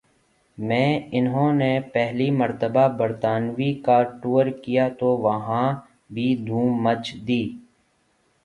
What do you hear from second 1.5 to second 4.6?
نہ پہلی مرتبہ برطانوی کا ٹور